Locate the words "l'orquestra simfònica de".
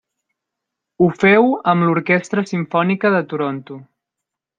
1.87-3.21